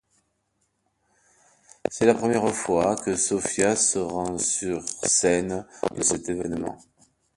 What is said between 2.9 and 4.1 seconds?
que Sofia se